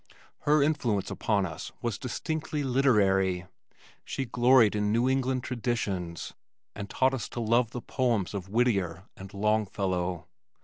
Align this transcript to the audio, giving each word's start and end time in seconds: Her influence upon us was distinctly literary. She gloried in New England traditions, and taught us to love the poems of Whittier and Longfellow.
Her 0.49 0.63
influence 0.63 1.11
upon 1.11 1.45
us 1.45 1.71
was 1.83 1.99
distinctly 1.99 2.63
literary. 2.63 3.45
She 4.03 4.25
gloried 4.25 4.75
in 4.75 4.91
New 4.91 5.07
England 5.07 5.43
traditions, 5.43 6.33
and 6.75 6.89
taught 6.89 7.13
us 7.13 7.29
to 7.29 7.39
love 7.39 7.69
the 7.69 7.81
poems 7.83 8.33
of 8.33 8.49
Whittier 8.49 9.03
and 9.15 9.31
Longfellow. 9.31 10.25